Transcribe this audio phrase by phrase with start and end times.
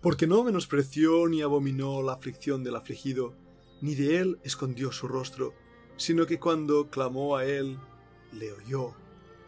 [0.00, 3.34] Porque no menospreció ni abominó la aflicción del afligido,
[3.80, 5.54] ni de él escondió su rostro,
[5.96, 7.78] sino que cuando clamó a él,
[8.32, 8.94] le oyó.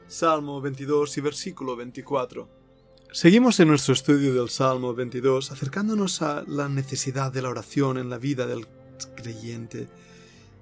[0.09, 2.49] Salmo 22 y versículo 24.
[3.13, 8.09] Seguimos en nuestro estudio del Salmo 22 acercándonos a la necesidad de la oración en
[8.09, 8.67] la vida del
[9.17, 9.89] creyente.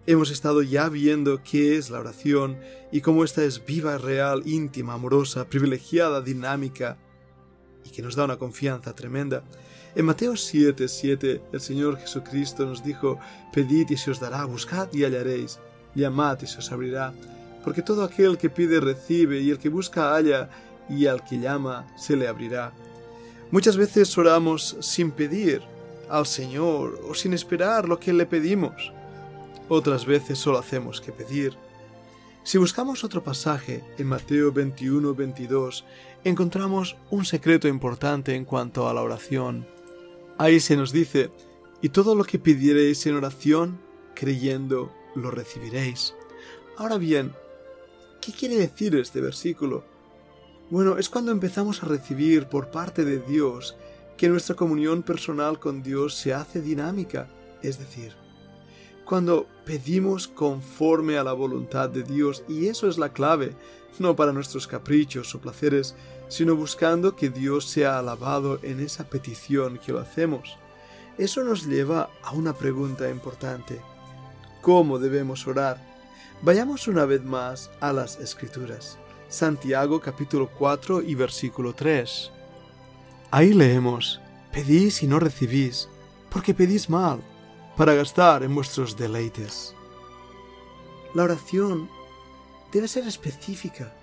[0.06, 2.58] Hemos estado ya viendo qué es la oración
[2.90, 6.96] y cómo ésta es viva, real, íntima, amorosa, privilegiada, dinámica
[7.84, 9.44] y que nos da una confianza tremenda.
[9.98, 13.18] En Mateo 7, 7, el Señor Jesucristo nos dijo,
[13.52, 15.58] Pedid y se os dará, buscad y hallaréis,
[15.92, 17.12] llamad y se os abrirá,
[17.64, 20.50] porque todo aquel que pide recibe, y el que busca halla,
[20.88, 22.72] y al que llama se le abrirá.
[23.50, 25.62] Muchas veces oramos sin pedir
[26.08, 28.92] al Señor o sin esperar lo que le pedimos.
[29.68, 31.56] Otras veces solo hacemos que pedir.
[32.44, 35.84] Si buscamos otro pasaje en Mateo 21, 22,
[36.22, 39.66] encontramos un secreto importante en cuanto a la oración.
[40.38, 41.30] Ahí se nos dice,
[41.82, 43.80] y todo lo que pidiereis en oración,
[44.14, 46.14] creyendo, lo recibiréis.
[46.76, 47.32] Ahora bien,
[48.20, 49.84] ¿qué quiere decir este versículo?
[50.70, 53.76] Bueno, es cuando empezamos a recibir por parte de Dios
[54.16, 57.28] que nuestra comunión personal con Dios se hace dinámica,
[57.62, 58.14] es decir,
[59.04, 63.56] cuando pedimos conforme a la voluntad de Dios, y eso es la clave,
[63.98, 65.96] no para nuestros caprichos o placeres,
[66.28, 70.56] sino buscando que Dios sea alabado en esa petición que lo hacemos.
[71.16, 73.80] Eso nos lleva a una pregunta importante.
[74.60, 75.78] ¿Cómo debemos orar?
[76.42, 78.98] Vayamos una vez más a las Escrituras.
[79.28, 82.30] Santiago capítulo 4 y versículo 3.
[83.30, 84.20] Ahí leemos,
[84.52, 85.88] Pedís y no recibís,
[86.30, 87.20] porque pedís mal,
[87.76, 89.74] para gastar en vuestros deleites.
[91.14, 91.88] La oración
[92.72, 93.94] debe ser específica,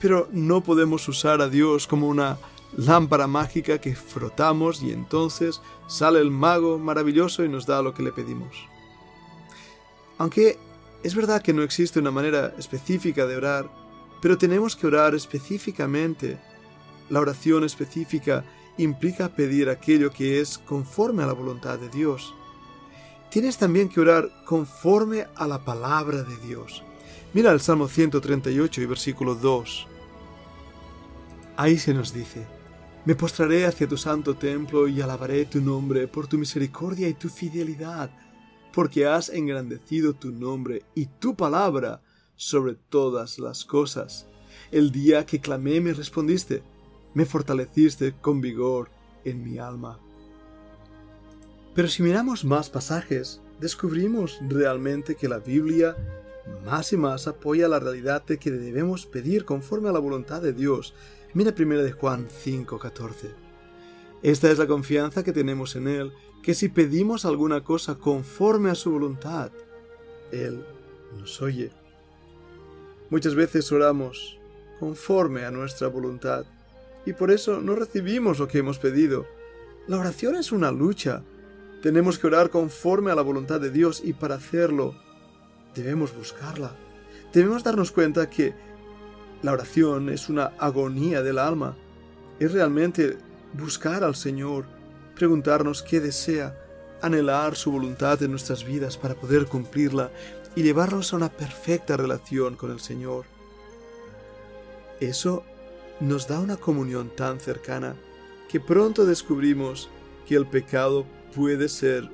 [0.00, 2.38] pero no podemos usar a Dios como una
[2.76, 8.02] lámpara mágica que frotamos y entonces sale el mago maravilloso y nos da lo que
[8.02, 8.68] le pedimos.
[10.18, 10.58] Aunque
[11.02, 13.70] es verdad que no existe una manera específica de orar,
[14.20, 16.38] pero tenemos que orar específicamente.
[17.08, 18.44] La oración específica
[18.76, 22.34] implica pedir aquello que es conforme a la voluntad de Dios.
[23.30, 26.82] Tienes también que orar conforme a la palabra de Dios.
[27.32, 29.86] Mira el Salmo 138 y versículo 2.
[31.60, 32.46] Ahí se nos dice,
[33.04, 37.28] Me postraré hacia tu santo templo y alabaré tu nombre por tu misericordia y tu
[37.28, 38.10] fidelidad,
[38.72, 42.00] porque has engrandecido tu nombre y tu palabra
[42.34, 44.26] sobre todas las cosas.
[44.70, 46.62] El día que clamé me respondiste,
[47.12, 48.88] me fortaleciste con vigor
[49.26, 49.98] en mi alma.
[51.74, 55.94] Pero si miramos más pasajes, descubrimos realmente que la Biblia
[56.64, 60.54] más y más apoya la realidad de que debemos pedir conforme a la voluntad de
[60.54, 60.94] Dios
[61.32, 63.34] Mira primero de Juan 5:14.
[64.22, 68.74] Esta es la confianza que tenemos en Él, que si pedimos alguna cosa conforme a
[68.74, 69.52] su voluntad,
[70.32, 70.64] Él
[71.16, 71.70] nos oye.
[73.10, 74.38] Muchas veces oramos
[74.80, 76.46] conforme a nuestra voluntad
[77.06, 79.26] y por eso no recibimos lo que hemos pedido.
[79.86, 81.22] La oración es una lucha.
[81.80, 84.96] Tenemos que orar conforme a la voluntad de Dios y para hacerlo
[85.74, 86.76] debemos buscarla.
[87.32, 88.54] Debemos darnos cuenta que
[89.42, 91.76] la oración es una agonía del alma.
[92.38, 93.18] Es realmente
[93.54, 94.66] buscar al Señor,
[95.14, 96.56] preguntarnos qué desea,
[97.02, 100.10] anhelar su voluntad en nuestras vidas para poder cumplirla
[100.54, 103.24] y llevarnos a una perfecta relación con el Señor.
[105.00, 105.44] Eso
[106.00, 107.94] nos da una comunión tan cercana
[108.48, 109.88] que pronto descubrimos
[110.26, 112.08] que el pecado puede ser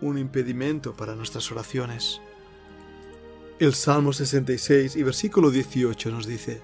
[0.00, 2.20] un impedimento para nuestras oraciones.
[3.60, 6.62] El Salmo 66 y versículo 18 nos dice,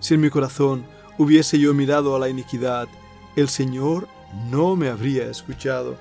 [0.00, 0.86] Si en mi corazón
[1.18, 2.88] hubiese yo mirado a la iniquidad,
[3.36, 4.08] el Señor
[4.50, 5.98] no me habría escuchado.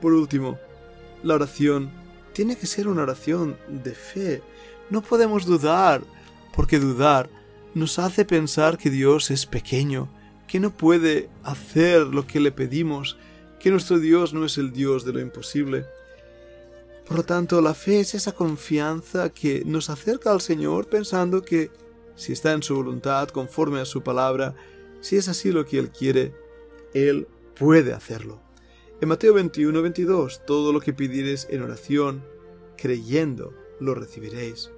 [0.00, 0.56] Por último,
[1.24, 1.90] la oración
[2.32, 4.40] tiene que ser una oración de fe.
[4.88, 6.02] No podemos dudar,
[6.54, 7.28] porque dudar
[7.74, 10.08] nos hace pensar que Dios es pequeño,
[10.46, 13.16] que no puede hacer lo que le pedimos,
[13.58, 15.86] que nuestro Dios no es el Dios de lo imposible.
[17.06, 21.70] Por lo tanto, la fe es esa confianza que nos acerca al Señor pensando que,
[22.16, 24.54] si está en su voluntad, conforme a su palabra,
[25.00, 26.34] si es así lo que Él quiere,
[26.94, 27.28] Él
[27.58, 28.40] puede hacerlo.
[29.00, 32.24] En Mateo 21, 22, todo lo que pidiereis en oración,
[32.78, 34.70] creyendo, lo recibiréis.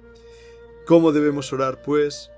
[0.85, 2.29] ¿Cómo debemos orar, pues?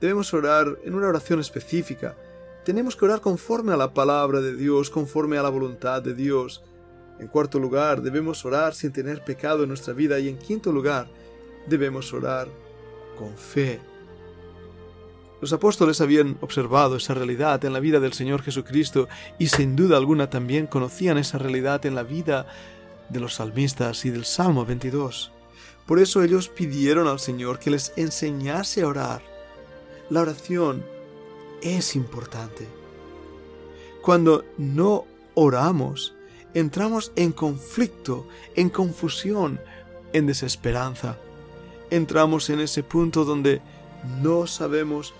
[0.00, 2.16] Debemos orar en una oración específica.
[2.64, 6.62] Tenemos que orar conforme a la palabra de Dios, conforme a la voluntad de Dios,
[7.18, 10.18] en cuarto lugar, debemos orar sin tener pecado en nuestra vida.
[10.18, 11.08] Y en quinto lugar,
[11.66, 12.48] debemos orar
[13.16, 13.80] con fe.
[15.40, 19.08] Los apóstoles habían observado esa realidad en la vida del Señor Jesucristo
[19.38, 22.46] y sin duda alguna también conocían esa realidad en la vida
[23.10, 25.32] de los salmistas y del Salmo 22.
[25.86, 29.22] Por eso ellos pidieron al Señor que les enseñase a orar.
[30.08, 30.84] La oración
[31.60, 32.66] es importante.
[34.00, 36.14] Cuando no oramos,
[36.54, 39.60] entramos en conflicto, en confusión,
[40.12, 41.18] en desesperanza.
[41.90, 43.60] Entramos en ese punto donde
[44.22, 45.12] no sabemos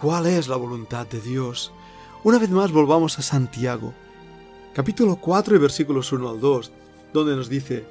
[0.00, 1.72] cuál es la voluntad de Dios.
[2.24, 3.94] Una vez más volvamos a Santiago,
[4.74, 6.72] capítulo 4 y versículos 1 al 2,
[7.12, 7.84] donde nos dice,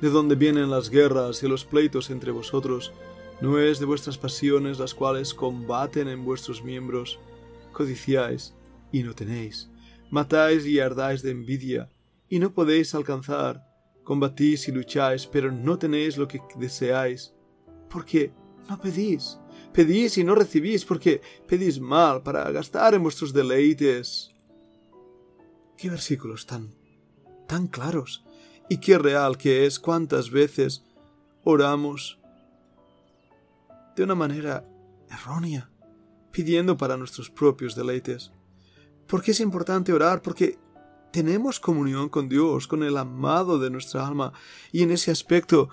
[0.00, 2.92] de dónde vienen las guerras y los pleitos entre vosotros,
[3.40, 7.18] no es de vuestras pasiones las cuales combaten en vuestros miembros,
[7.72, 8.54] codiciáis
[8.90, 9.68] y no tenéis,
[10.10, 11.90] matáis y ardáis de envidia,
[12.32, 13.62] y no podéis alcanzar,
[14.04, 17.34] combatís y lucháis, pero no tenéis lo que deseáis,
[17.90, 18.32] porque
[18.70, 19.38] no pedís.
[19.74, 24.34] Pedís y no recibís porque pedís mal para gastar en vuestros deleites.
[25.76, 26.74] Qué versículos tan,
[27.46, 28.24] tan claros
[28.70, 30.86] y qué real que es cuántas veces
[31.44, 32.18] oramos
[33.94, 34.66] de una manera
[35.10, 35.70] errónea,
[36.30, 38.32] pidiendo para nuestros propios deleites.
[39.06, 40.22] ¿Por qué es importante orar?
[40.22, 40.61] Porque
[41.12, 44.32] tenemos comunión con Dios, con el amado de nuestra alma,
[44.72, 45.68] y en ese aspecto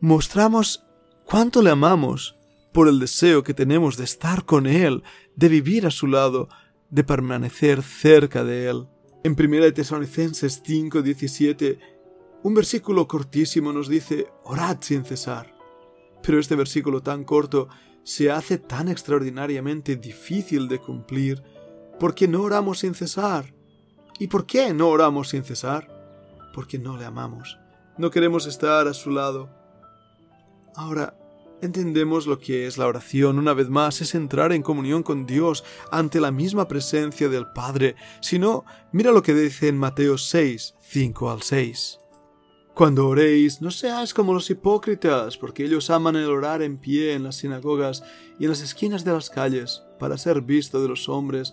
[0.00, 0.84] mostramos
[1.24, 2.36] cuánto le amamos
[2.72, 5.02] por el deseo que tenemos de estar con Él,
[5.36, 6.48] de vivir a su lado,
[6.90, 8.88] de permanecer cerca de Él.
[9.24, 11.78] En 1 Tesalonicenses 5:17,
[12.42, 15.54] un versículo cortísimo nos dice, orad sin cesar.
[16.22, 17.68] Pero este versículo tan corto
[18.04, 21.42] se hace tan extraordinariamente difícil de cumplir
[22.00, 23.54] porque no oramos sin cesar.
[24.22, 25.88] ¿Y por qué no oramos sin cesar?
[26.54, 27.58] Porque no le amamos.
[27.98, 29.50] No queremos estar a su lado.
[30.76, 31.18] Ahora,
[31.60, 33.40] entendemos lo que es la oración.
[33.40, 37.96] Una vez más, es entrar en comunión con Dios ante la misma presencia del Padre.
[38.20, 41.98] Si no, mira lo que dice en Mateo 6, 5 al 6.
[42.74, 47.24] Cuando oréis, no seáis como los hipócritas, porque ellos aman el orar en pie en
[47.24, 48.04] las sinagogas
[48.38, 51.52] y en las esquinas de las calles, para ser visto de los hombres.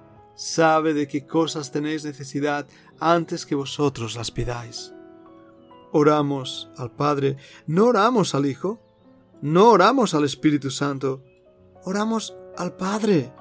[0.35, 2.67] sabe de qué cosas tenéis necesidad
[2.99, 4.93] antes que vosotros las pidáis.
[5.91, 7.37] Oramos al Padre,
[7.67, 8.79] no oramos al Hijo,
[9.41, 11.23] no oramos al Espíritu Santo,
[11.83, 13.33] oramos al Padre,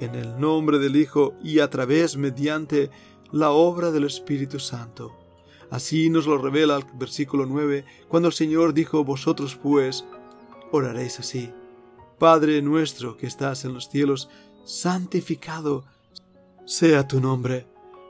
[0.00, 2.90] en el nombre del Hijo y a través mediante
[3.30, 5.12] la obra del Espíritu Santo.
[5.70, 10.04] Así nos lo revela el versículo 9, cuando el Señor dijo, Vosotros pues
[10.70, 11.50] oraréis así.
[12.18, 14.28] Padre nuestro que estás en los cielos,
[14.64, 15.84] santificado
[16.64, 17.66] sea tu nombre.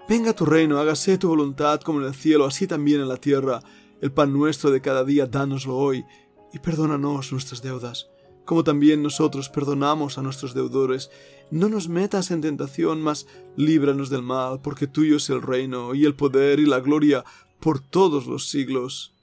[0.08, 3.60] Venga tu reino, hágase tu voluntad como en el cielo, así también en la tierra.
[4.00, 6.04] El pan nuestro de cada día, dánoslo hoy
[6.52, 8.10] y perdónanos nuestras deudas,
[8.44, 11.10] como también nosotros perdonamos a nuestros deudores.
[11.50, 13.26] No nos metas en tentación, mas
[13.56, 17.25] líbranos del mal, porque tuyo es el reino, y el poder, y la gloria,
[17.60, 19.14] por todos los siglos.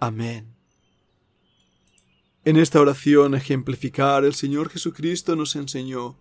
[0.00, 0.54] Amén.
[2.44, 6.16] En esta oración ejemplificar, el Señor Jesucristo nos enseñó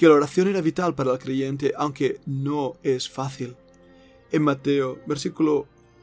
[0.00, 3.54] que la oración era vital para el creyente, aunque no es fácil.
[4.32, 4.98] En Mateo,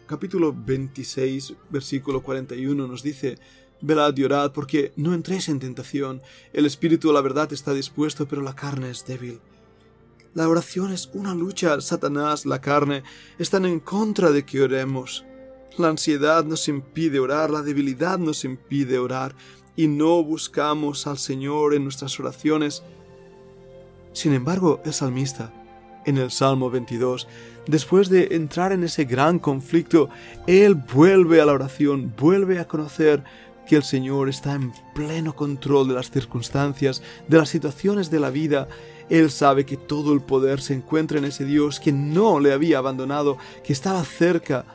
[0.06, 3.39] capítulo 26, versículo 41 nos dice,
[3.82, 6.22] Velad y orad, porque no entréis en tentación.
[6.54, 9.39] El espíritu, la verdad, está dispuesto, pero la carne es débil.
[10.36, 11.82] La oración es una lucha.
[11.82, 13.01] Satanás, la carne,
[13.39, 15.25] están en contra de que oremos.
[15.75, 19.34] La ansiedad nos impide orar, la debilidad nos impide orar,
[19.75, 22.84] y no buscamos al Señor en nuestras oraciones.
[24.17, 25.51] Sin embargo, el salmista,
[26.03, 27.27] en el Salmo 22,
[27.67, 30.09] después de entrar en ese gran conflicto,
[30.47, 33.24] él vuelve a la oración, vuelve a conocer
[33.67, 38.31] que el Señor está en pleno control de las circunstancias, de las situaciones de la
[38.31, 38.67] vida.
[39.07, 42.79] Él sabe que todo el poder se encuentra en ese Dios que no le había
[42.79, 44.65] abandonado, que estaba cerca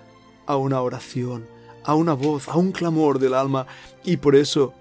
[0.47, 1.49] a una oración,
[1.83, 3.67] a una voz, a un clamor del alma,
[4.05, 4.73] y por eso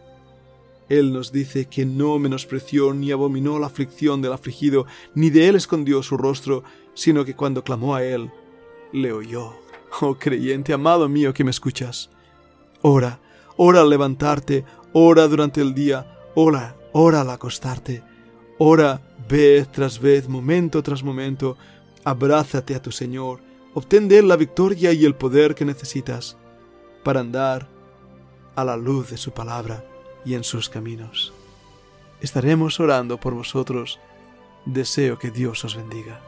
[0.91, 5.55] Él nos dice que no menospreció ni abominó la aflicción del afligido, ni de Él
[5.55, 8.29] escondió su rostro, sino que cuando clamó a Él,
[8.91, 9.53] le oyó.
[10.01, 12.09] Oh creyente amado mío que me escuchas,
[12.81, 13.19] ora,
[13.57, 18.03] ora al levantarte, ora durante el día, ora, ora al acostarte,
[18.57, 21.57] ora vez tras vez, momento tras momento,
[22.03, 23.41] Abrázate a tu Señor,
[23.75, 26.35] obtén de Él la victoria y el poder que necesitas
[27.03, 27.67] para andar
[28.55, 29.85] a la luz de su palabra
[30.25, 31.33] y en sus caminos.
[32.21, 33.99] Estaremos orando por vosotros.
[34.65, 36.21] Deseo que Dios os bendiga.